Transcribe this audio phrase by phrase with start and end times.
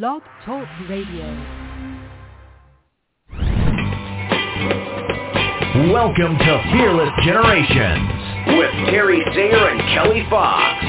[0.00, 1.26] Blog Talk Radio.
[5.92, 8.08] Welcome to Fearless Generations
[8.56, 10.82] with Terry Sayer and Kelly Fox.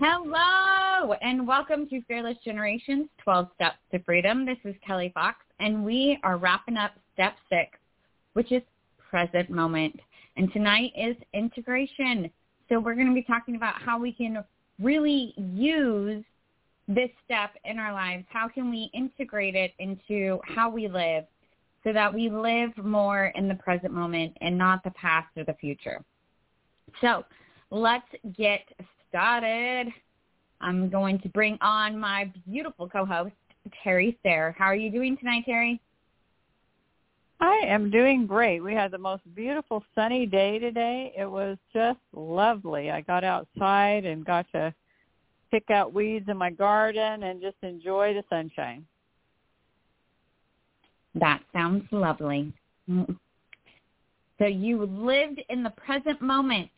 [0.00, 4.44] Hello, and welcome to Fearless Generations 12 Steps to Freedom.
[4.44, 7.78] This is Kelly Fox, and we are wrapping up step six,
[8.32, 8.62] which is
[9.10, 9.98] present moment.
[10.36, 12.30] And tonight is integration.
[12.68, 14.44] So we're going to be talking about how we can
[14.80, 16.24] really use
[16.86, 18.24] this step in our lives.
[18.28, 21.24] How can we integrate it into how we live
[21.84, 25.54] so that we live more in the present moment and not the past or the
[25.54, 26.02] future?
[27.00, 27.24] So
[27.70, 28.60] let's get
[29.08, 29.88] started.
[30.60, 33.34] I'm going to bring on my beautiful co-host,
[33.82, 34.54] Terry Sayre.
[34.58, 35.80] How are you doing tonight, Terry?
[37.40, 38.60] I am doing great.
[38.60, 41.12] We had the most beautiful sunny day today.
[41.16, 42.90] It was just lovely.
[42.90, 44.74] I got outside and got to
[45.50, 48.84] pick out weeds in my garden and just enjoy the sunshine.
[51.14, 52.52] That sounds lovely.
[52.88, 53.16] Mm.
[54.38, 56.70] So you lived in the present moment.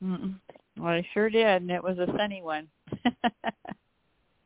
[0.00, 2.68] Well, I sure did, and it was a sunny one.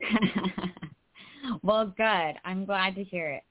[1.63, 2.35] well, good.
[2.45, 3.43] I'm glad to hear it.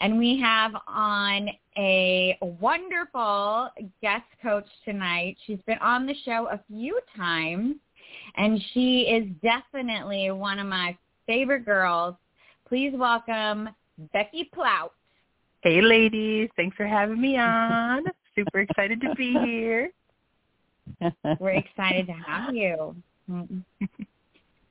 [0.00, 3.70] And we have on a wonderful
[4.02, 5.36] guest coach tonight.
[5.46, 7.76] She's been on the show a few times,
[8.36, 12.16] and she is definitely one of my favorite girls.
[12.68, 13.68] Please welcome
[14.12, 14.90] Becky Plautz.
[15.62, 16.50] Hey, ladies.
[16.56, 18.04] Thanks for having me on.
[18.34, 19.90] Super excited to be here.
[21.38, 22.96] We're excited to have you.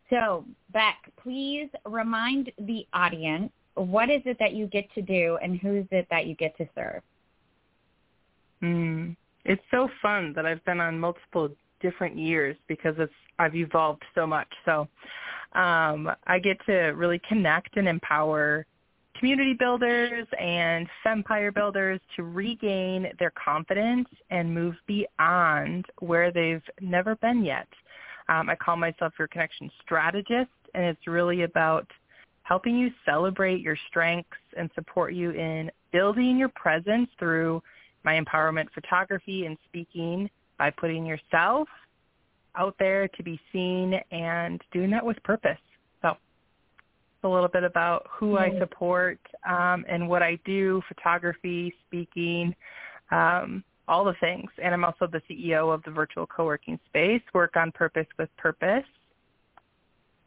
[0.09, 5.59] So, Beck, please remind the audience what is it that you get to do and
[5.59, 7.01] who's it that you get to serve?
[8.61, 11.49] Mm, it's so fun that I've been on multiple
[11.81, 14.47] different years because it's I've evolved so much.
[14.63, 14.87] So
[15.53, 18.65] um, I get to really connect and empower
[19.19, 27.15] community builders and empire builders to regain their confidence and move beyond where they've never
[27.17, 27.67] been yet.
[28.29, 31.87] Um, I call myself your connection strategist, and it's really about
[32.43, 37.61] helping you celebrate your strengths and support you in building your presence through
[38.03, 41.67] my empowerment photography and speaking by putting yourself
[42.55, 45.57] out there to be seen and doing that with purpose.
[47.23, 49.17] So a little bit about who I support
[49.47, 52.53] um, and what I do, photography, speaking,
[53.11, 54.49] um, all the things.
[54.61, 58.83] And I'm also the CEO of the virtual co-working space, Work on Purpose with Purpose.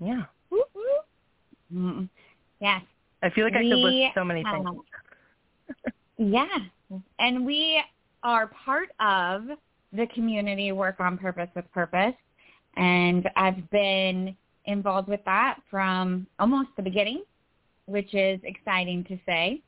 [0.00, 0.22] Yeah.
[1.74, 2.08] Mm-mm.
[2.60, 2.82] Yes.
[3.22, 4.66] I feel like I could list so many things.
[6.18, 6.46] Yeah.
[7.18, 7.82] And we
[8.22, 9.42] are part of
[9.92, 12.14] the community Work on Purpose with Purpose.
[12.76, 14.34] And I've been
[14.64, 17.22] involved with that from almost the beginning,
[17.86, 19.60] which is exciting to say.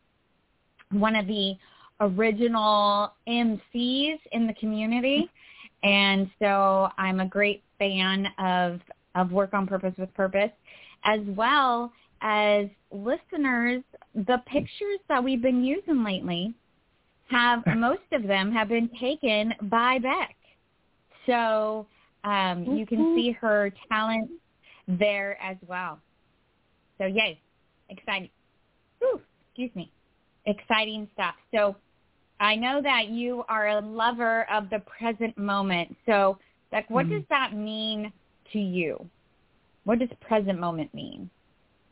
[0.91, 1.55] One of the
[2.01, 5.29] original MCs in the community.
[5.83, 8.81] And so I'm a great fan of,
[9.15, 10.51] of Work on Purpose with Purpose,
[11.05, 13.83] as well as listeners,
[14.15, 16.55] the pictures that we've been using lately
[17.31, 20.37] have, most of them have been taken by Beck.
[21.27, 21.87] So
[22.25, 24.31] um, you can see her talent
[24.87, 25.99] there as well.
[26.99, 27.41] So yay,
[27.91, 28.31] exciting.
[28.99, 29.93] Whew, excuse me.
[30.47, 31.35] Exciting stuff.
[31.55, 31.77] So
[32.41, 35.95] I know that you are a lover of the present moment.
[36.07, 36.39] So
[36.73, 38.13] like what does that mean
[38.53, 39.09] to you?
[39.89, 41.31] What does present moment mean?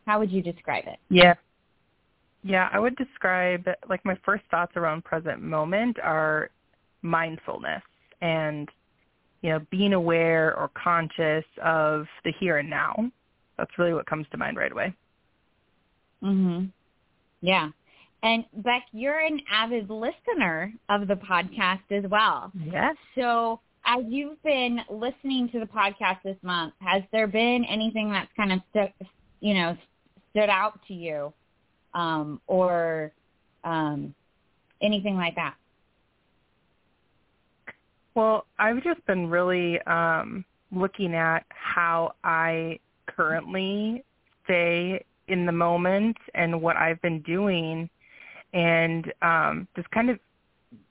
[0.04, 0.98] How would you describe it?
[1.08, 1.32] Yeah.
[2.44, 6.50] Yeah, I would describe like my first thoughts around present moment are
[7.00, 7.82] mindfulness
[8.20, 8.68] and
[9.40, 13.10] you know, being aware or conscious of the here and now.
[13.56, 14.92] That's really what comes to mind right away.
[16.22, 16.70] Mhm.
[17.40, 17.70] Yeah.
[18.22, 22.52] And Beck, you're an avid listener of the podcast as well.
[22.54, 22.94] Yes.
[23.14, 28.31] So as you've been listening to the podcast this month, has there been anything that's
[28.37, 29.06] kind of stu-
[29.41, 29.77] you know
[30.31, 31.33] stood out to you,
[31.94, 33.12] um, or
[33.65, 34.15] um,
[34.83, 35.55] anything like that?
[38.15, 44.03] Well, I've just been really um, looking at how I currently
[44.44, 47.91] stay in the moment and what I've been doing
[48.55, 50.19] and um, just kind of,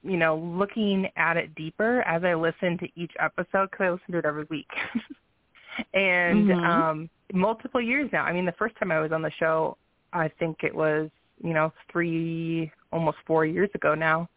[0.04, 4.12] you know, looking at it deeper as I listen to each episode because I listen
[4.13, 4.69] to it every week.
[5.94, 6.56] and Mhm.
[6.63, 8.24] um, multiple years now.
[8.24, 9.77] I mean, the first time I was on the show,
[10.13, 11.10] I think it was,
[11.44, 14.30] you know, three, almost four years ago now.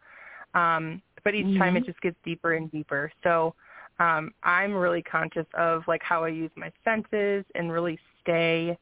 [0.53, 1.57] Um, but each Mm-hmm.
[1.57, 3.11] time it just gets deeper and deeper.
[3.23, 3.55] So
[3.99, 8.77] um, I'm really conscious of like how I use my senses and really stay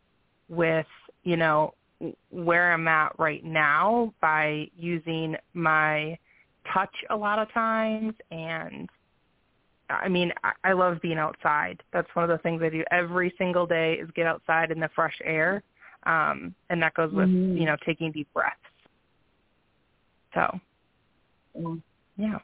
[0.50, 0.86] with
[1.24, 1.74] you know
[2.30, 6.18] where I'm at right now by using my
[6.74, 8.90] touch a lot of times and
[9.90, 11.82] I mean I, I love being outside.
[11.94, 14.90] That's one of the things I do every single day is get outside in the
[14.96, 15.64] fresh air.
[16.06, 17.60] Um and that goes with, Mhm.
[17.60, 18.56] you know, taking deep breaths.
[20.34, 20.60] So,
[22.18, 22.40] yeah.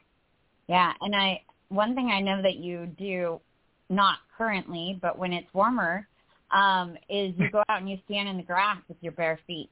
[0.68, 3.40] Yeah, and I one thing I know that you do
[3.90, 6.06] not currently, but when it's warmer,
[6.50, 9.70] um, is you go out and you stand in the grass with your bare feet.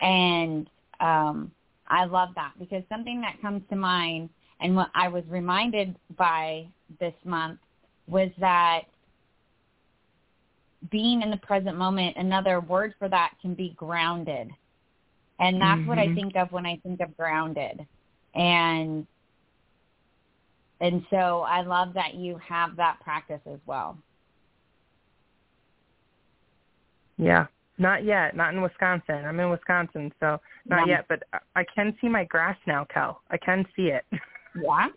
[0.00, 0.68] And
[1.00, 1.50] um
[1.88, 4.30] I love that because something that comes to mind
[4.60, 6.66] and what I was reminded by
[7.00, 7.58] this month
[8.06, 8.82] was that
[10.90, 14.50] being in the present moment, another word for that can be grounded.
[15.38, 16.14] And that's what I Mhm.
[16.14, 17.86] think of when I think of grounded.
[18.34, 19.06] And
[20.80, 23.98] and so I love that you have that practice as well.
[27.18, 27.46] Yeah.
[27.78, 28.34] Not yet.
[28.36, 29.24] Not in Wisconsin.
[29.24, 31.06] I'm in Wisconsin, so not yet.
[31.08, 31.22] But
[31.54, 33.20] I- can see my grass now, Kel.
[33.30, 34.04] I can see it.
[34.60, 34.88] Yeah.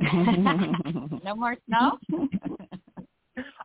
[1.24, 1.98] no more snow?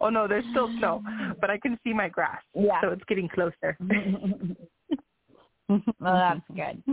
[0.02, 1.02] oh no, there's still snow,
[1.40, 2.42] but I can see my grass.
[2.54, 2.82] Yeah.
[2.82, 3.78] So it's getting closer.
[5.70, 6.84] well, that's good.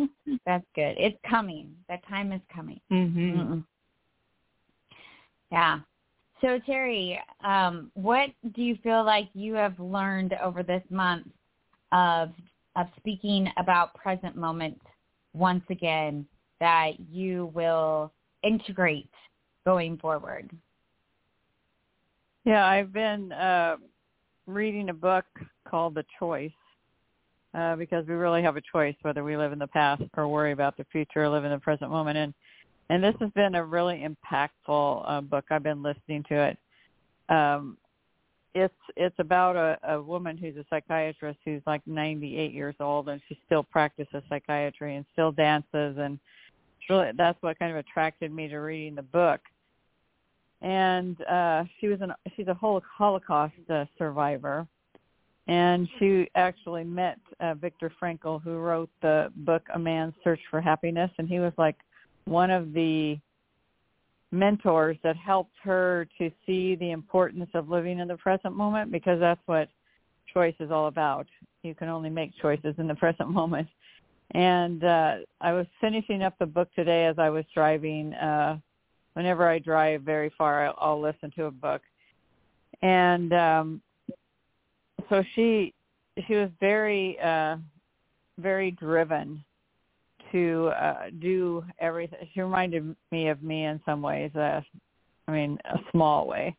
[0.47, 0.95] That's good.
[0.99, 1.75] It's coming.
[1.89, 2.81] That time is coming.
[2.91, 3.17] mhm.
[3.17, 3.65] Mm-mm.
[5.51, 5.81] Yeah.
[6.41, 11.27] So Terry, um, what do you feel like you have learned over this month
[11.93, 12.31] of
[12.77, 14.81] of speaking about present moment
[15.35, 16.27] once again
[16.61, 18.13] that you will
[18.43, 19.11] integrate
[19.67, 20.51] going forward?
[22.45, 23.77] Yeah, I've been uh,
[24.47, 25.25] reading a book
[25.69, 26.51] called The Choice
[27.55, 30.53] uh, because we really have a choice whether we live in the past or worry
[30.53, 32.17] about the future or live in the present moment.
[32.19, 32.35] And
[32.91, 35.45] and this has been a really impactful uh, book.
[35.51, 36.59] I've been listening to it.
[37.29, 37.77] Um,
[38.55, 43.21] it's it's about a, a woman who's a psychiatrist who's like 98 years old and
[43.29, 46.19] she still practices psychiatry and still dances and
[46.89, 49.41] really that's what kind of attracted me to reading the book.
[50.63, 54.67] And uh she was an she's a holocaust uh, survivor
[55.47, 60.61] and she actually met uh, Viktor Frankl who wrote the book A Man's Search for
[60.61, 61.77] Happiness and he was like
[62.25, 63.19] one of the
[64.31, 69.19] mentors that helped her to see the importance of living in the present moment because
[69.21, 69.69] that's what
[70.33, 71.27] choice is all about.
[71.63, 73.69] You can only make choices in the present moment.
[74.33, 78.59] And uh I was finishing up the book today as I was driving uh
[79.15, 81.81] whenever I drive very far I'll, I'll listen to a book.
[82.83, 83.83] And um
[85.09, 85.73] so she
[86.27, 87.57] she was very uh
[88.39, 89.43] very driven
[90.33, 92.19] to uh do everything.
[92.33, 94.61] She reminded me of me in some ways uh
[95.27, 96.57] i mean a small way.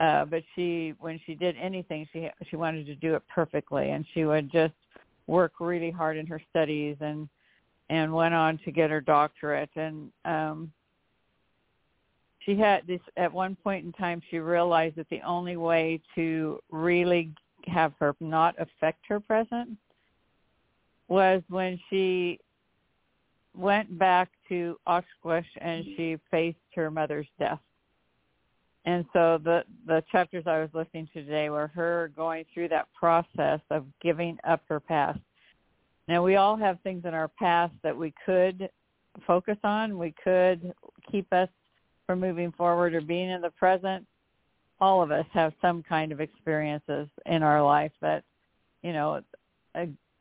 [0.00, 3.90] Uh but she when she did anything she she wanted to do it perfectly.
[3.90, 4.74] And she would just
[5.26, 7.28] work really hard in her studies and
[7.90, 9.70] and went on to get her doctorate.
[9.76, 10.72] And um
[12.40, 16.58] she had this at one point in time she realized that the only way to
[16.70, 17.30] really
[17.66, 19.76] have her not affect her present
[21.08, 22.38] was when she
[23.56, 27.60] went back to Auschwitz and she faced her mother's death.
[28.84, 32.88] And so the the chapters I was listening to today were her going through that
[32.98, 35.18] process of giving up her past.
[36.06, 38.70] Now we all have things in our past that we could
[39.26, 40.72] focus on, we could
[41.10, 41.48] keep us
[42.06, 44.06] from moving forward or being in the present.
[44.80, 48.24] All of us have some kind of experiences in our life that,
[48.82, 49.20] you know,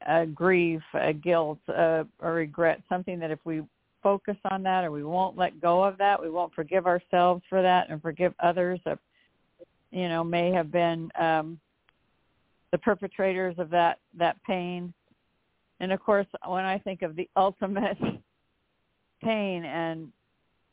[0.06, 3.62] a, grief, a guilt, a, a regret, something that if we
[4.04, 7.62] focus on that or we won't let go of that, we won't forgive ourselves for
[7.62, 9.00] that and forgive others that,
[9.92, 11.60] you know, may have been um,
[12.72, 14.94] the perpetrators of that, that pain.
[15.80, 17.98] And of course, when I think of the ultimate
[19.24, 20.12] pain and,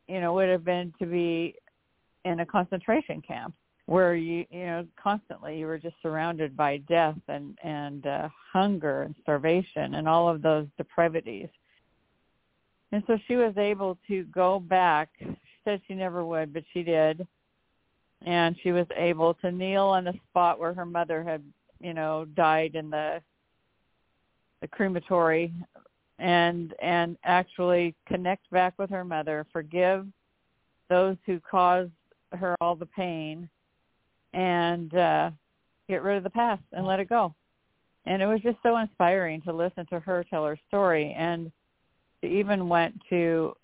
[0.07, 1.55] you know, would have been to be
[2.25, 3.55] in a concentration camp
[3.87, 9.03] where you you know constantly you were just surrounded by death and and uh, hunger
[9.03, 11.49] and starvation and all of those depravities.
[12.93, 16.83] And so she was able to go back she said she never would but she
[16.83, 17.27] did.
[18.27, 21.43] And she was able to kneel on the spot where her mother had
[21.81, 23.21] you know died in the
[24.63, 25.53] the crematory
[26.19, 30.07] and and actually connect back with her mother forgive
[30.89, 31.91] those who caused
[32.33, 33.49] her all the pain
[34.35, 35.31] and uh
[35.89, 37.35] get rid of the past and let it go.
[38.07, 41.51] And it was just so inspiring to listen to her tell her story and
[42.25, 43.55] she even went to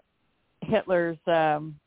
[0.62, 1.78] Hitler's um,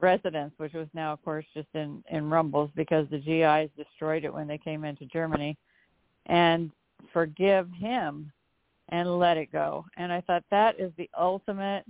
[0.00, 4.32] residence, which was now, of course, just in in rumbles because the GIs destroyed it
[4.32, 5.56] when they came into Germany,
[6.26, 6.70] and
[7.12, 8.32] forgive him
[8.90, 9.84] and let it go.
[9.96, 11.84] And I thought that is the ultimate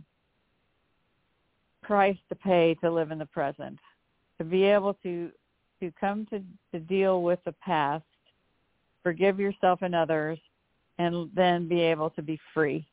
[1.83, 3.79] price to pay to live in the present,
[4.39, 5.31] to be able to
[5.81, 6.43] to come to
[6.73, 8.05] to deal with the past,
[9.03, 10.39] forgive yourself and others,
[10.99, 12.87] and then be able to be free.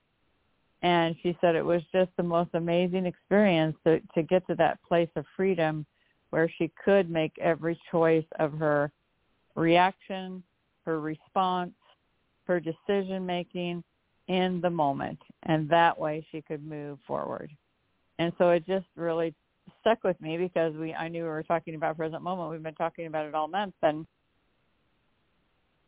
[0.81, 4.81] And she said it was just the most amazing experience to to get to that
[4.87, 5.85] place of freedom
[6.29, 8.91] where she could make every choice of her
[9.55, 10.43] reaction,
[10.85, 11.73] her response,
[12.45, 13.83] her decision making
[14.27, 17.51] in the moment and that way she could move forward.
[18.17, 19.33] And so it just really
[19.85, 22.49] stuck with me because we I knew we were talking about present moment.
[22.49, 24.07] We've been talking about it all month and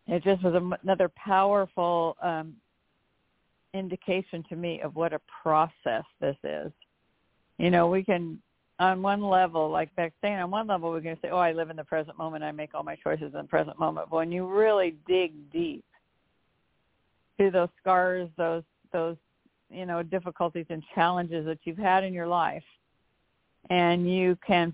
[0.07, 2.53] it just was another powerful um
[3.73, 6.71] indication to me of what a process this is.
[7.57, 8.39] You know, we can
[8.79, 11.71] on one level, like back saying on one level we're gonna say, Oh, I live
[11.71, 14.09] in the present moment, I make all my choices in the present moment.
[14.11, 15.83] But when you really dig deep
[17.39, 18.63] to those scars, those
[18.93, 19.17] those
[19.71, 22.63] you know difficulties and challenges that you've had in your life,
[23.69, 24.73] and you can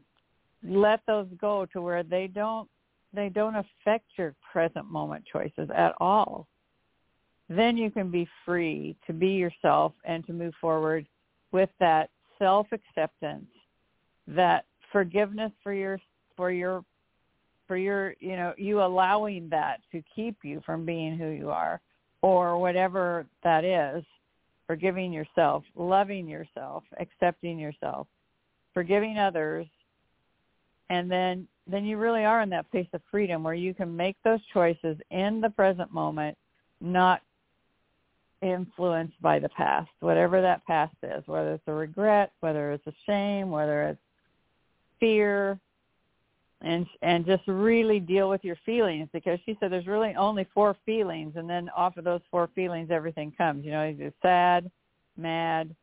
[0.63, 2.69] let those go to where they don't
[3.13, 6.47] they don't affect your present moment choices at all.
[7.47, 11.05] Then you can be free to be yourself and to move forward
[11.51, 12.09] with that
[12.39, 13.45] self acceptance,
[14.27, 15.99] that forgiveness for your
[16.35, 16.83] for your
[17.67, 21.81] for your you know you allowing that to keep you from being who you are
[22.21, 24.03] or whatever that is,
[24.65, 28.07] forgiving yourself, loving yourself, accepting yourself,
[28.73, 29.67] forgiving others,
[30.89, 34.17] and then then you really are in that place of freedom where you can make
[34.23, 36.37] those choices in the present moment,
[36.81, 37.21] not
[38.41, 42.93] influenced by the past, whatever that past is, whether it's a regret, whether it's a
[43.05, 44.01] shame, whether it's
[44.99, 45.57] fear,
[46.61, 50.75] and and just really deal with your feelings because she said there's really only four
[50.85, 53.65] feelings and then off of those four feelings everything comes.
[53.65, 54.69] You know either sad
[55.17, 55.75] mad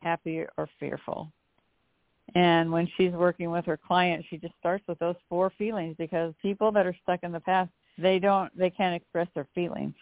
[0.00, 1.30] happy or fearful
[2.34, 6.34] and when she's working with her client she just starts with those four feelings because
[6.42, 9.94] people that are stuck in the past they don't they can't express their feelings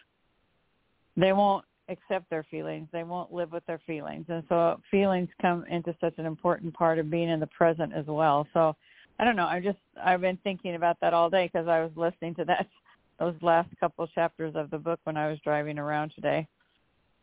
[1.17, 5.65] they won't accept their feelings they won't live with their feelings and so feelings come
[5.69, 8.77] into such an important part of being in the present as well so
[9.21, 9.47] I don't know.
[9.47, 12.67] I just I've been thinking about that all day because I was listening to that
[13.19, 16.49] those last couple of chapters of the book when I was driving around today,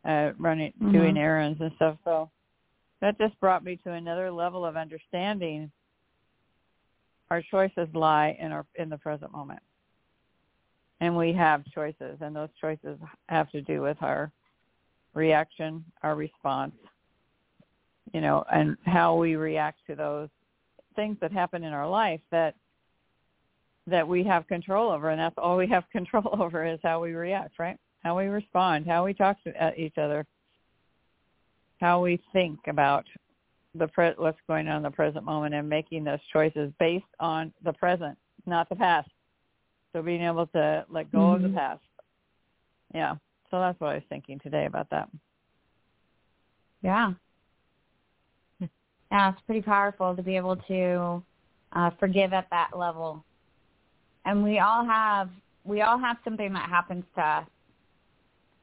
[0.06, 0.92] uh, running mm-hmm.
[0.92, 1.98] doing errands and stuff.
[2.06, 2.30] So
[3.02, 5.72] that just brought me to another level of understanding.
[7.30, 9.60] Our choices lie in our in the present moment,
[11.02, 14.32] and we have choices, and those choices have to do with our
[15.14, 16.74] reaction, our response,
[18.14, 20.30] you know, and how we react to those
[20.96, 22.56] things that happen in our life that
[23.88, 27.14] that we have control over, and that's all we have control over is how we
[27.14, 27.78] react, right?
[28.04, 30.26] How we respond, how we talk to uh, each other,
[31.80, 33.06] how we think about
[33.76, 37.54] the pre- what's going on in the present moment, and making those choices based on
[37.64, 39.10] the present, not the past.
[39.94, 41.36] So being able to let go mm-hmm.
[41.36, 41.58] of the mm-hmm.
[41.58, 41.82] past.
[42.94, 43.16] Yeah.
[43.50, 45.10] So that's what I was thinking today about that.
[46.82, 47.14] Yeah
[49.12, 51.24] yeah, it's pretty powerful to be able to
[51.74, 53.24] uh, forgive at that level.
[54.26, 55.30] And we all have
[55.64, 57.48] we all have something that happens to us,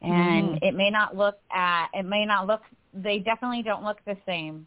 [0.02, 0.64] and mm-hmm.
[0.64, 2.62] it may not look at it may not look
[2.94, 4.66] they definitely don't look the same,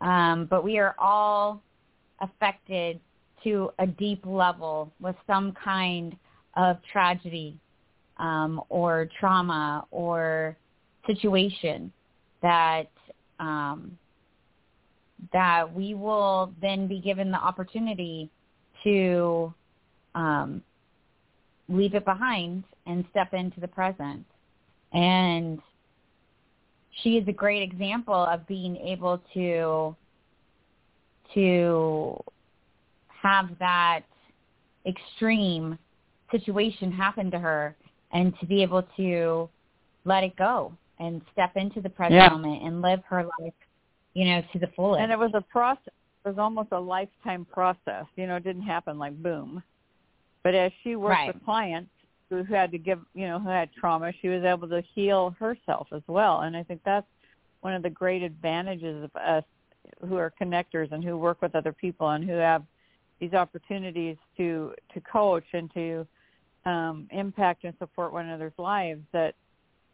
[0.00, 1.62] um, but we are all
[2.20, 3.00] affected
[3.44, 6.16] to a deep level with some kind
[6.56, 7.58] of tragedy
[8.18, 10.56] um, or trauma or
[11.06, 11.92] situation
[12.42, 12.90] that
[13.38, 13.96] um,
[15.32, 18.30] that we will then be given the opportunity
[18.84, 19.52] to
[20.14, 20.62] um,
[21.68, 24.24] leave it behind and step into the present.
[24.92, 25.60] And
[27.02, 29.94] she is a great example of being able to
[31.34, 32.22] to
[33.08, 34.00] have that
[34.86, 35.78] extreme
[36.30, 37.74] situation happen to her
[38.12, 39.48] and to be able to
[40.04, 42.28] let it go and step into the present yeah.
[42.28, 43.52] moment and live her life
[44.16, 45.02] you know, to the fullest.
[45.02, 45.92] And it was a process.
[46.24, 48.06] It was almost a lifetime process.
[48.16, 49.62] You know, it didn't happen like boom.
[50.42, 51.34] But as she worked right.
[51.34, 51.90] with clients
[52.30, 55.88] who had to give, you know, who had trauma, she was able to heal herself
[55.92, 56.40] as well.
[56.40, 57.06] And I think that's
[57.60, 59.44] one of the great advantages of us
[60.08, 62.64] who are connectors and who work with other people and who have
[63.20, 66.06] these opportunities to to coach and to
[66.64, 69.34] um, impact and support one another's lives that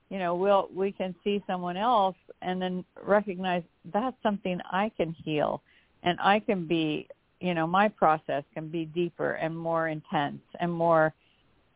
[0.08, 3.62] you know we'll we can see someone else and then recognize
[3.92, 5.62] that's something i can heal
[6.02, 7.06] and i can be
[7.40, 11.14] you know my process can be deeper and more intense and more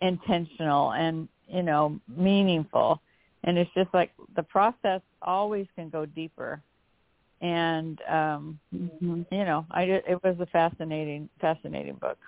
[0.00, 3.00] intentional and you know meaningful.
[3.44, 6.62] And it's just like the process always can go deeper.
[7.40, 9.22] And um mm-hmm.
[9.30, 12.18] you know i it was a fascinating fascinating book.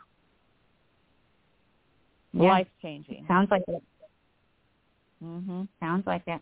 [2.34, 2.50] Yeah.
[2.50, 3.82] life changing sounds like it.
[5.24, 6.40] Mhm sounds like it.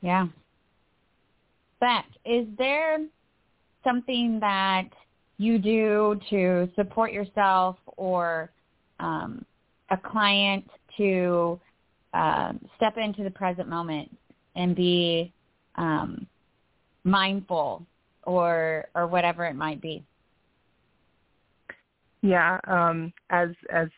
[0.00, 0.28] Yeah.
[1.80, 2.98] But is there
[3.84, 4.88] something that
[5.38, 8.50] you do to support yourself or
[9.00, 9.44] um,
[9.90, 11.60] a client to
[12.14, 14.14] um, step into the present moment
[14.56, 15.32] and be
[15.76, 16.26] um,
[17.04, 17.86] mindful
[18.24, 20.04] or or whatever it might be.
[22.22, 23.88] Yeah, um, as as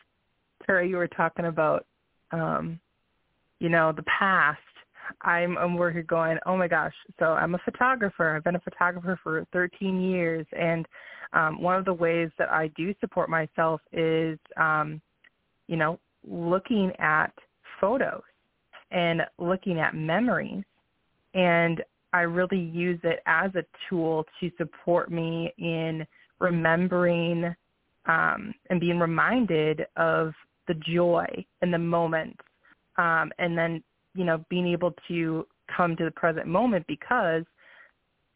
[0.65, 1.85] Tara, you were talking about,
[2.31, 2.79] um,
[3.59, 4.59] you know, the past.
[5.21, 6.93] I'm I'm working going, oh my gosh.
[7.19, 8.35] So I'm a photographer.
[8.35, 10.85] I've been a photographer for 13 years, and
[11.33, 15.01] um, one of the ways that I do support myself is, um,
[15.71, 15.97] you know,
[16.27, 17.31] looking at
[17.79, 18.21] photos
[18.91, 20.63] and looking at memories.
[21.33, 26.05] And I really use it as a tool to support me in
[26.39, 27.55] remembering
[28.05, 30.33] um, and being reminded of
[30.67, 31.25] the joy
[31.61, 32.39] and the moments.
[32.97, 33.81] Um, and then,
[34.13, 37.43] you know, being able to come to the present moment because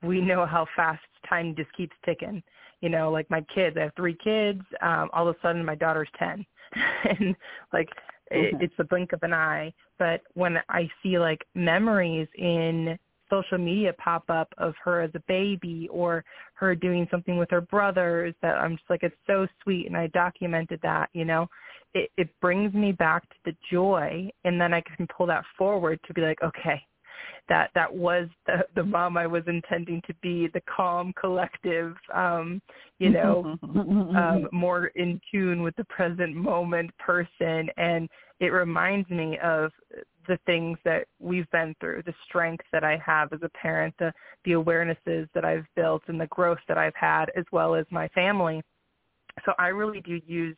[0.01, 2.41] we know how fast time just keeps ticking.
[2.81, 4.61] You know, like my kids, I have three kids.
[4.81, 6.45] Um, all of a sudden, my daughter's ten,
[7.19, 7.35] and
[7.73, 7.89] like
[8.31, 8.61] mm-hmm.
[8.61, 9.73] it's the blink of an eye.
[9.97, 12.97] But when I see like memories in
[13.29, 17.61] social media pop up of her as a baby or her doing something with her
[17.61, 21.47] brothers that I'm just like it's so sweet and I documented that, you know.
[21.93, 25.99] It it brings me back to the joy and then I can pull that forward
[26.07, 26.81] to be like, okay,
[27.49, 32.61] that that was the the mom I was intending to be, the calm, collective, um,
[32.99, 37.69] you know, um, more in tune with the present moment person.
[37.77, 39.71] And it reminds me of
[40.27, 44.11] the things that we've been through, the strength that I have as a parent, the
[44.43, 48.07] the awarenesses that I've built, and the growth that I've had, as well as my
[48.09, 48.61] family.
[49.45, 50.57] So I really do use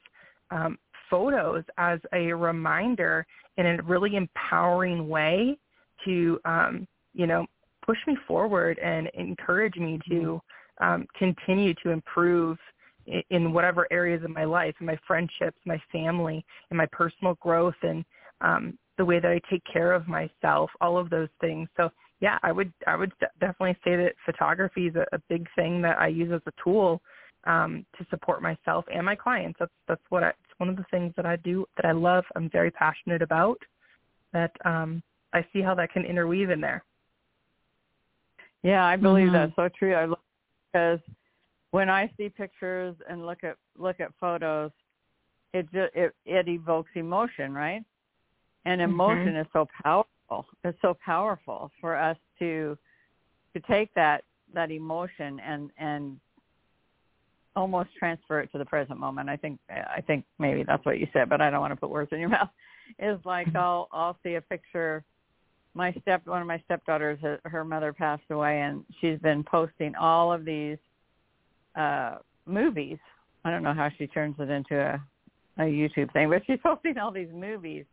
[0.52, 0.78] um,
[1.10, 3.26] photos as a reminder
[3.58, 5.58] in a really empowering way
[6.06, 7.46] to um, you know
[7.86, 10.42] push me forward and encourage me to
[10.82, 10.86] mm-hmm.
[10.86, 12.58] um, continue to improve
[13.06, 17.76] in, in whatever areas of my life, my friendships, my family, and my personal growth,
[17.82, 18.04] and
[18.42, 21.70] um, the way that I take care of myself, all of those things.
[21.78, 25.82] So yeah, I would I would definitely say that photography is a, a big thing
[25.84, 27.02] that I use as a tool
[27.46, 29.58] um, to support myself and my clients.
[29.60, 32.24] That's that's what I, it's one of the things that I do that I love.
[32.36, 33.58] I'm very passionate about.
[34.34, 35.02] That um,
[35.34, 36.84] I see how that can interweave in there.
[38.64, 39.34] Yeah, I believe mm-hmm.
[39.34, 39.94] that's so true.
[39.94, 40.20] I look
[40.72, 41.00] because
[41.72, 44.72] when I see pictures and look at look at photos,
[45.54, 47.84] it just it, it evokes emotion, right?
[48.66, 48.92] And mm-hmm.
[48.92, 49.42] emotion mm-hmm.
[49.42, 50.46] is so powerful.
[50.64, 52.78] It's so powerful for us to
[53.54, 56.20] to take that that emotion and and
[57.56, 59.30] almost transfer it to the present moment.
[59.30, 61.90] I think I think maybe that's what you said, but I don't want to put
[61.90, 62.50] words in your mouth.
[63.00, 63.58] Is like mm-hmm.
[63.58, 65.04] I'll I'll see a picture
[65.78, 69.96] my step one of my stepdaughters her, her mother passed away and she's been posting
[69.96, 70.78] all of these
[71.76, 72.98] uh movies.
[73.46, 75.02] I don't know how she turns it into a
[75.60, 77.86] a youtube thing but she's posting all these movies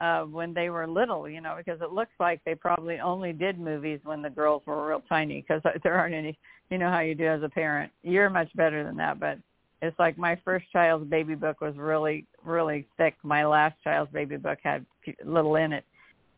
[0.00, 3.58] uh when they were little you know because it looks like they probably only did
[3.58, 6.38] movies when the girls were real tiny because there aren't any
[6.70, 7.92] you know how you do as a parent.
[8.02, 9.38] You're much better than that but
[9.80, 13.14] it's like my first child's baby book was really really thick.
[13.24, 14.86] My last child's baby book had
[15.24, 15.84] little in it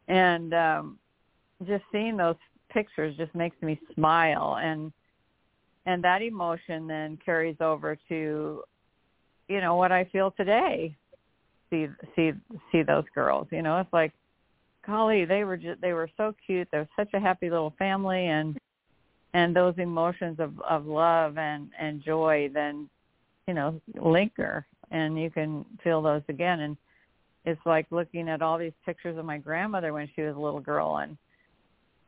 [0.09, 0.99] and um
[1.67, 2.37] just seeing those
[2.71, 4.59] pictures just makes me smile.
[4.61, 4.93] And
[5.87, 8.63] and that emotion then carries over to
[9.49, 10.95] you know what I feel today.
[11.71, 11.87] See
[12.17, 12.33] see
[12.71, 14.13] see those girls you know it's like
[14.87, 16.69] golly they were just they were so cute.
[16.71, 18.27] They're such a happy little family.
[18.27, 18.59] And
[19.33, 22.89] and those emotions of of love and and joy then
[23.47, 24.67] you know linger.
[24.91, 26.61] And you can feel those again.
[26.61, 26.77] And
[27.45, 30.61] it's like looking at all these pictures of my grandmother when she was a little
[30.61, 31.17] girl and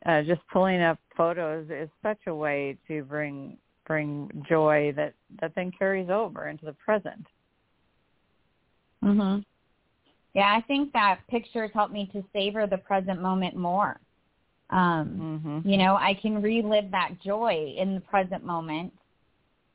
[0.06, 5.52] uh, just pulling up photos is such a way to bring bring joy that that
[5.54, 7.26] then carries over into the present.
[9.02, 9.44] Mhm.
[10.34, 14.00] Yeah, I think that pictures help me to savor the present moment more.
[14.68, 15.68] Um, mm-hmm.
[15.68, 18.92] you know, I can relive that joy in the present moment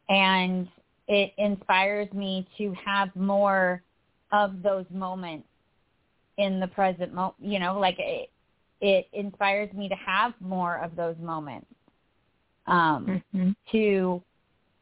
[0.10, 0.68] and
[1.08, 3.82] it inspires me to have more
[4.32, 5.48] of those moments
[6.42, 8.30] in the present moment, you know, like it,
[8.80, 11.68] it inspires me to have more of those moments.
[12.68, 13.52] Um, mm-hmm.
[13.72, 14.22] to,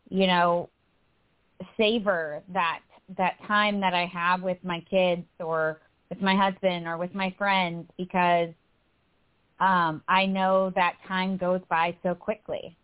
[0.09, 0.69] you know,
[1.77, 2.81] savor that
[3.17, 7.33] that time that I have with my kids or with my husband or with my
[7.37, 8.49] friends because
[9.59, 12.75] um, I know that time goes by so quickly.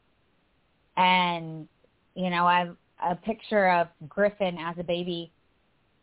[0.97, 1.67] And,
[2.15, 5.31] you know, I've a picture of Griffin as a baby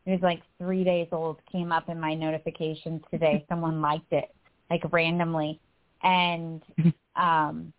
[0.04, 3.44] he was like three days old came up in my notifications today.
[3.48, 4.34] Someone liked it
[4.70, 5.60] like randomly.
[6.02, 6.62] And
[7.16, 7.72] um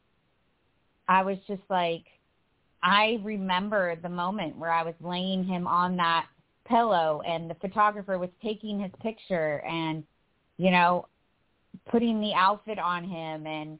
[1.07, 2.05] I was just like
[2.81, 6.27] I remember the moment where I was laying him on that
[6.67, 10.03] pillow and the photographer was taking his picture and
[10.57, 11.07] you know
[11.89, 13.79] putting the outfit on him and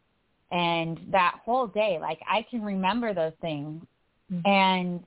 [0.52, 3.84] and that whole day like I can remember those things
[4.32, 4.46] mm-hmm.
[4.46, 5.04] and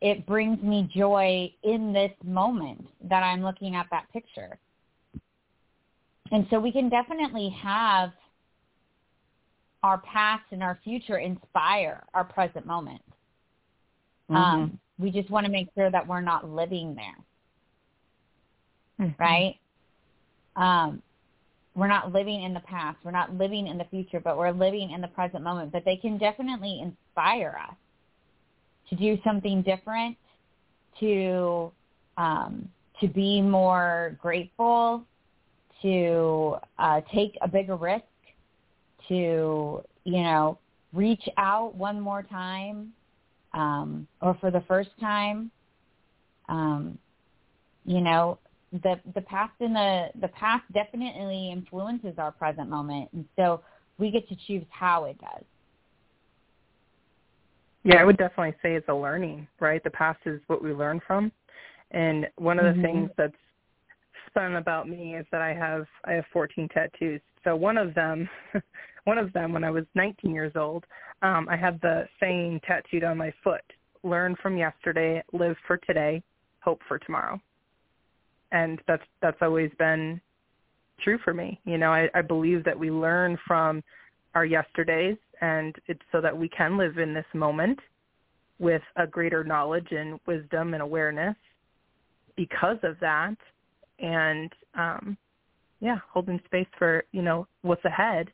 [0.00, 4.58] it brings me joy in this moment that I'm looking at that picture.
[6.30, 8.12] And so we can definitely have
[9.82, 13.02] our past and our future inspire our present moment.
[14.30, 14.36] Mm-hmm.
[14.36, 19.06] Um, we just want to make sure that we're not living there.
[19.06, 19.22] Mm-hmm.
[19.22, 19.56] Right?
[20.56, 21.02] Um,
[21.74, 22.98] we're not living in the past.
[23.04, 25.72] We're not living in the future, but we're living in the present moment.
[25.72, 27.76] But they can definitely inspire us
[28.90, 30.16] to do something different,
[31.00, 31.72] to
[32.16, 32.68] um,
[33.00, 35.04] to be more grateful,
[35.82, 38.04] to uh, take a bigger risk,
[39.08, 40.58] to you know
[40.92, 42.92] reach out one more time,
[43.54, 45.50] um, or for the first time.
[46.48, 46.98] Um,
[47.84, 48.38] you know,
[48.72, 53.62] the the past and the the past definitely influences our present moment, and so
[53.98, 55.44] we get to choose how it does.
[57.84, 59.82] Yeah, I would definitely say it's a learning, right?
[59.82, 61.32] The past is what we learn from,
[61.90, 62.82] and one of the mm-hmm.
[62.82, 63.32] things that's
[64.34, 67.20] fun about me is that I have I have 14 tattoos.
[67.44, 68.28] So one of them,
[69.04, 70.84] one of them when I was 19 years old,
[71.22, 73.62] um, I had the saying tattooed on my foot:
[74.02, 76.22] "Learn from yesterday, live for today,
[76.60, 77.40] hope for tomorrow."
[78.52, 80.20] and that's that's always been
[81.02, 81.60] true for me.
[81.64, 83.82] You know, I, I believe that we learn from
[84.34, 87.78] our yesterdays, and it's so that we can live in this moment
[88.58, 91.36] with a greater knowledge and wisdom and awareness
[92.36, 93.36] because of that,
[93.98, 95.16] and um,
[95.80, 98.28] yeah, holding space for you know what's ahead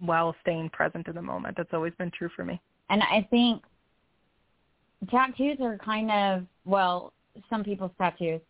[0.00, 1.56] while staying present in the moment.
[1.56, 2.60] That's always been true for me.
[2.90, 3.62] And I think
[5.10, 7.12] tattoos are kind of well,
[7.50, 8.40] some people's tattoos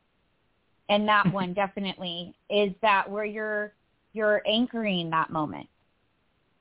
[0.88, 3.72] and that one definitely is that where you're
[4.12, 5.68] you're anchoring that moment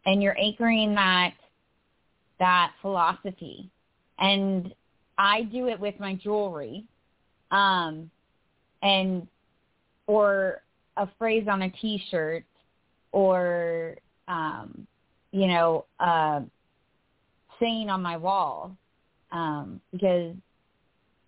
[0.05, 1.33] and you're anchoring that
[2.39, 3.69] that philosophy
[4.19, 4.73] and
[5.17, 6.85] i do it with my jewelry
[7.51, 8.09] um
[8.81, 9.27] and
[10.07, 10.61] or
[10.97, 12.43] a phrase on a t-shirt
[13.11, 13.95] or
[14.27, 14.85] um
[15.31, 16.41] you know uh
[17.59, 18.75] saying on my wall
[19.31, 20.33] um because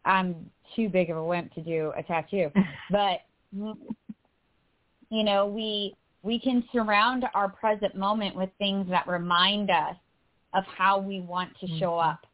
[0.05, 2.51] i'm too big of a wimp to do a tattoo.
[2.91, 3.21] but
[5.09, 9.95] you know, we we can surround our present moment with things that remind us
[10.53, 12.09] of how we want to show mm-hmm.
[12.09, 12.25] up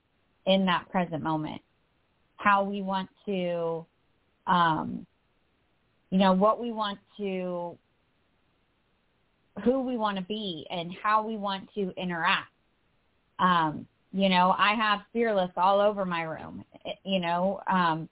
[0.45, 1.61] in that present moment.
[2.37, 3.85] How we want to
[4.47, 5.05] um
[6.13, 7.75] you know, what we want to
[9.63, 12.51] who we want to be and how we want to interact.
[13.39, 16.63] Um, you know, I have fearless all over my room.
[17.03, 18.07] You know, um,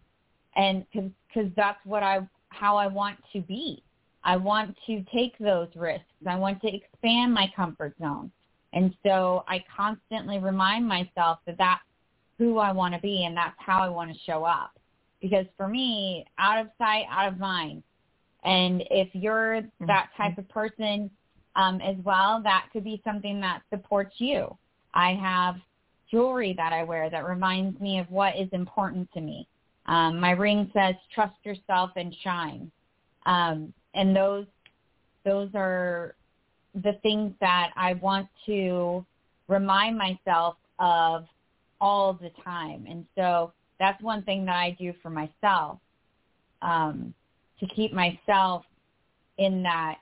[0.55, 3.83] and because that's what I how I want to be.
[4.23, 6.05] I want to take those risks.
[6.27, 8.31] I want to expand my comfort zone.
[8.73, 11.81] And so I constantly remind myself that that's
[12.37, 14.71] who I want to be and that's how I want to show up.
[15.21, 17.83] Because for me, out of sight, out of mind.
[18.43, 20.23] And if you're that mm-hmm.
[20.23, 21.09] type of person
[21.55, 24.55] um, as well, that could be something that supports you.
[24.93, 25.55] I have
[26.09, 29.47] jewelry that I wear that reminds me of what is important to me.
[29.85, 32.71] Um, my ring says trust yourself and shine.
[33.25, 34.45] Um, and those
[35.23, 36.15] those are
[36.83, 39.05] the things that I want to
[39.47, 41.25] remind myself of
[41.79, 42.85] all the time.
[42.89, 45.79] And so that's one thing that I do for myself
[46.61, 47.13] um,
[47.59, 48.63] to keep myself
[49.37, 49.97] in that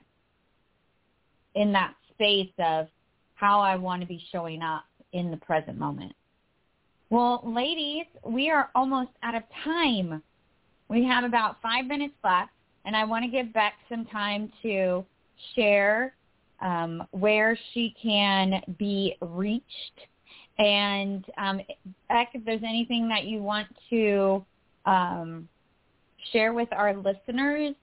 [1.54, 2.86] in that space of
[3.34, 6.12] how I want to be showing up in the present moment.
[7.08, 10.22] Well, ladies, we are almost out of time.
[10.88, 12.50] We have about five minutes left,
[12.84, 15.04] and I want to give Beck some time to
[15.54, 16.14] share
[16.60, 19.64] um, where she can be reached.
[20.58, 21.60] And um,
[22.08, 24.44] Beck, if there's anything that you want to
[24.86, 25.48] um,
[26.32, 27.74] share with our listeners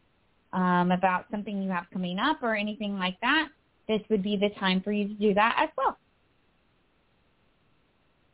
[0.54, 3.50] um, about something you have coming up or anything like that,
[3.88, 5.98] this would be the time for you to do that as well.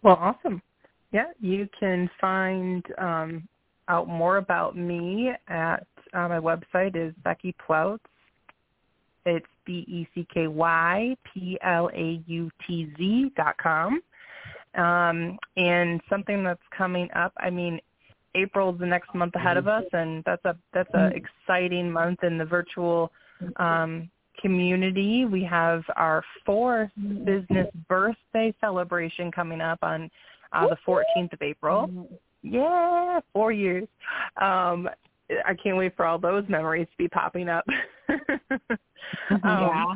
[0.01, 0.61] Well, awesome.
[1.13, 3.47] Yeah, you can find um,
[3.87, 7.99] out more about me at uh, my website is Becky Plautz.
[9.25, 14.01] It's B E C K Y P L A U T Z dot com.
[14.75, 17.31] Um, and something that's coming up.
[17.37, 17.79] I mean,
[18.35, 21.17] April's the next month ahead of us, and that's a that's a mm-hmm.
[21.17, 23.11] exciting month in the virtual
[23.57, 24.09] um,
[24.41, 25.25] community.
[25.25, 26.89] We have our fourth
[27.23, 30.09] business birthday celebration coming up on
[30.51, 32.07] uh, the 14th of April.
[32.41, 33.87] Yeah, four years.
[34.41, 34.89] Um,
[35.45, 37.65] I can't wait for all those memories to be popping up.
[38.09, 39.95] um, yeah.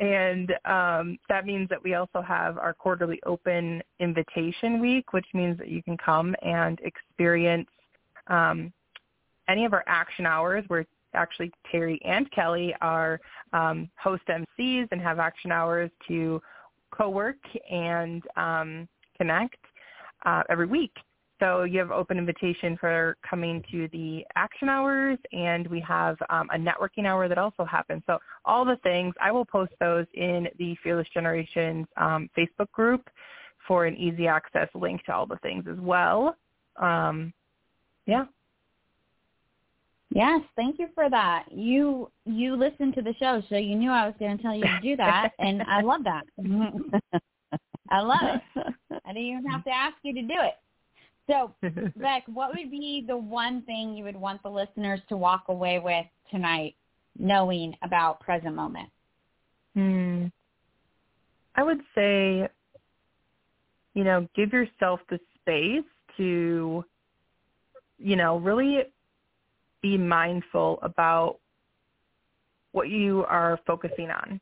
[0.00, 5.58] And um, that means that we also have our quarterly open invitation week, which means
[5.58, 7.68] that you can come and experience
[8.28, 8.72] um,
[9.48, 13.20] any of our action hours where actually Terry and Kelly are
[13.52, 16.40] um, host MCs and have action hours to
[16.92, 17.38] co-work
[17.70, 19.56] and um, connect
[20.24, 20.92] uh, every week.
[21.40, 26.48] So you have open invitation for coming to the action hours, and we have um,
[26.52, 28.02] a networking hour that also happens.
[28.06, 33.08] So all the things, I will post those in the Fearless Generations um, Facebook group
[33.66, 36.36] for an easy access link to all the things as well.
[36.76, 37.32] Um,
[38.06, 38.24] yeah.
[40.10, 41.44] Yes, thank you for that.
[41.50, 44.62] You you listened to the show, so you knew I was going to tell you
[44.62, 46.24] to do that, and I love that.
[47.90, 48.74] I love it.
[49.04, 50.54] I didn't even have to ask you to do it.
[51.28, 51.54] So,
[51.96, 55.78] Beck, what would be the one thing you would want the listeners to walk away
[55.78, 56.74] with tonight,
[57.18, 58.88] knowing about present moment?
[59.74, 60.26] Hmm.
[61.54, 62.48] I would say,
[63.94, 65.84] you know, give yourself the space
[66.16, 66.84] to,
[67.98, 68.84] you know, really
[69.82, 71.38] be mindful about
[72.72, 74.40] what you are focusing on.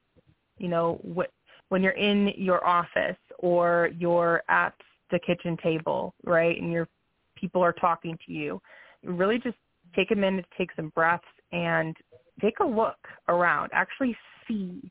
[0.59, 1.33] You know, what,
[1.69, 4.75] when you're in your office or you're at
[5.11, 6.89] the kitchen table, right, and your
[7.37, 8.61] people are talking to you,
[9.05, 9.57] really just
[9.95, 11.97] take a minute to take some breaths and
[12.41, 13.71] take a look around.
[13.73, 14.17] Actually
[14.49, 14.91] see.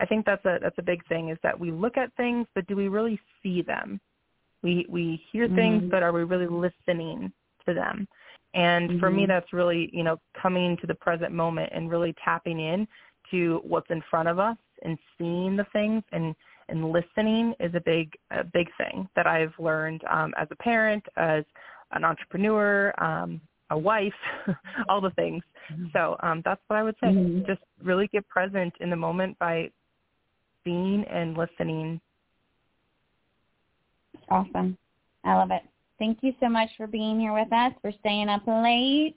[0.00, 2.66] I think that's a that's a big thing is that we look at things, but
[2.66, 4.00] do we really see them?
[4.62, 5.56] We we hear mm-hmm.
[5.56, 7.32] things, but are we really listening
[7.66, 8.08] to them?
[8.54, 8.98] And mm-hmm.
[8.98, 9.30] for me, mm-hmm.
[9.30, 12.86] that's really you know coming to the present moment and really tapping in
[13.30, 16.34] to what's in front of us and seeing the things and
[16.70, 21.04] and listening is a big a big thing that I've learned um, as a parent,
[21.16, 21.44] as
[21.92, 24.12] an entrepreneur, um, a wife,
[24.88, 25.42] all the things.
[25.72, 25.86] Mm-hmm.
[25.92, 27.08] So um, that's what I would say.
[27.08, 27.46] Mm-hmm.
[27.46, 29.70] Just really get present in the moment by
[30.64, 32.00] being and listening.
[34.28, 34.76] Awesome.
[35.24, 35.62] I love it.
[35.98, 39.16] Thank you so much for being here with us, for staying up late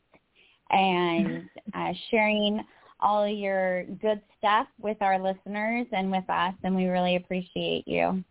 [0.70, 2.62] and uh, sharing
[3.04, 8.24] all your good stuff with our listeners and with us, and we really appreciate you.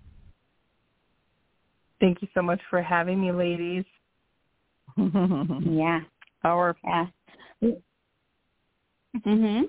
[2.01, 3.85] Thank you so much for having me, ladies.
[4.97, 6.01] yeah.
[6.43, 7.07] Our yeah.
[9.25, 9.69] Mhm.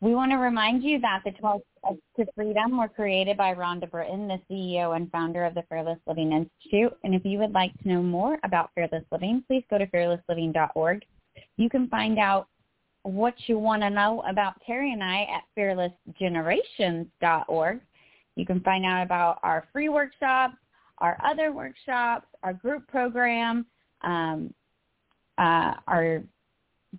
[0.00, 3.90] We want to remind you that the 12 Steps to Freedom were created by Rhonda
[3.90, 6.96] Britten, the CEO and founder of the Fearless Living Institute.
[7.02, 11.04] And if you would like to know more about Fearless Living, please go to fearlessliving.org.
[11.56, 12.48] You can find out
[13.06, 17.80] what you want to know about Terry and I at fearlessgenerations.org.
[18.34, 20.56] You can find out about our free workshops,
[20.98, 23.64] our other workshops, our group program,
[24.02, 24.52] um,
[25.38, 26.22] uh, our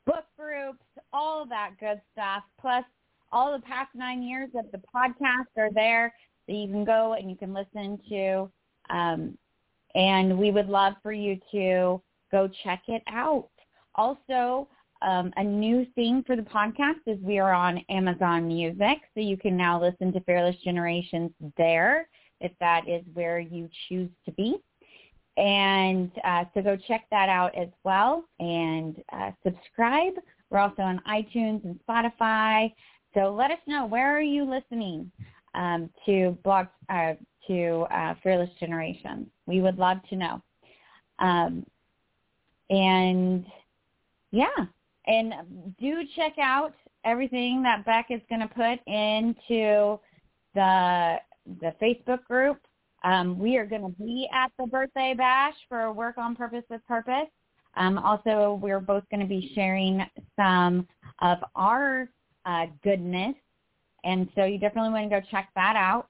[0.06, 2.43] book groups, all that good stuff.
[2.60, 2.84] Plus,
[3.32, 6.13] all the past nine years of the podcast are there
[6.48, 8.50] that you can go and you can listen to.
[8.89, 9.38] Um,
[9.96, 13.50] and we would love for you to go check it out.
[13.96, 14.70] Also,
[15.01, 19.38] um, a new thing for the podcast is we are on Amazon Music, so you
[19.38, 22.07] can now listen to Fearless Generations there
[22.39, 24.55] if that is where you choose to be.
[25.38, 30.13] And uh, so go check that out as well and uh, subscribe.
[30.49, 32.73] We're also on iTunes and Spotify.
[33.13, 35.12] So let us know where are you listening
[35.53, 37.13] um, to blog uh,
[37.47, 39.27] to uh, Fearless Generations.
[39.45, 40.41] We would love to know.
[41.19, 41.65] Um,
[42.69, 43.45] and
[44.31, 44.65] yeah,
[45.08, 45.34] and
[45.80, 46.74] do check out
[47.06, 50.00] everything that Beck is going to put into
[50.54, 51.17] the
[51.62, 52.60] the Facebook group.
[53.04, 56.86] Um, we are going to be at the birthday bash for Work on Purpose with
[56.88, 57.30] Purpose.
[57.76, 60.88] Um, also, we're both going to be sharing some
[61.22, 62.10] of our
[62.46, 63.36] uh, goodness,
[64.04, 66.08] and so you definitely want to go check that out.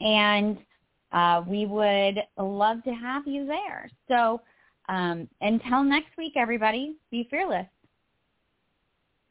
[0.00, 0.58] And
[1.12, 3.88] uh, we would love to have you there.
[4.08, 4.40] So
[4.88, 7.66] um, until next week, everybody, be fearless.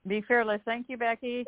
[0.07, 0.61] Be fearless.
[0.65, 1.45] Thank you, Becky.